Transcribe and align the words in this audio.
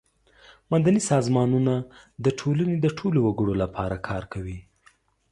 مدني 0.71 0.99
سازمانونه 1.11 1.73
د 2.25 2.25
ټولنې 2.39 2.75
د 2.79 2.85
ټولو 2.97 3.19
وګړو 3.27 3.53
لپاره 3.63 3.95
کار 4.07 4.23
کوي. 4.33 4.59